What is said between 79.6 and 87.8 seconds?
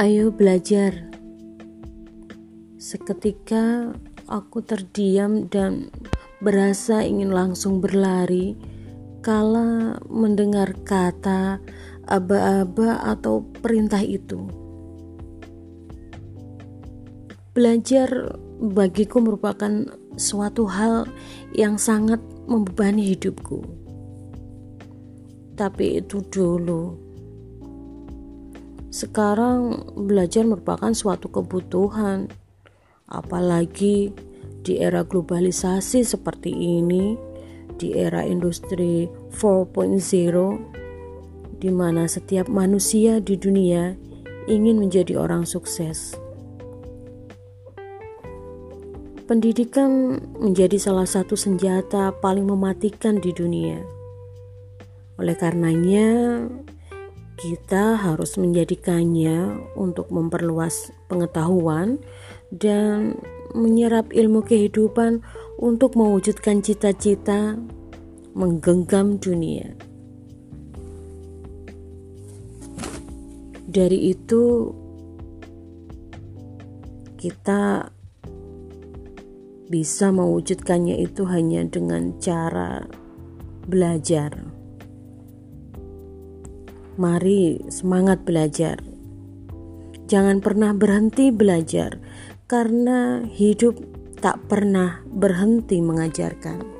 bisa mewujudkannya itu hanya dengan cara belajar. Mari